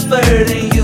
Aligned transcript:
suffered 0.00 0.50
and 0.50 0.74
you 0.74 0.81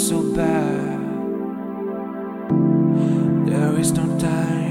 so 0.00 0.22
bad. 0.34 0.98
There 3.46 3.78
is 3.78 3.92
no 3.92 4.18
time. 4.18 4.69